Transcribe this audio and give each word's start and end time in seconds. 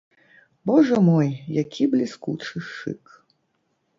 Божа 0.67 0.97
мой, 1.09 1.29
які 1.63 1.83
бліскучы 1.93 2.63
шык! 2.71 3.03